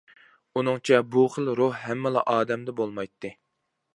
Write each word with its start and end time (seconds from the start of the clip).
ئۇنىڭچە، 0.59 1.01
بۇ 1.15 1.25
خىل 1.33 1.51
روھ 1.59 1.77
ھەممىلا 1.83 2.25
ئادەمدە 2.35 2.77
بولمايتتى. 2.83 3.35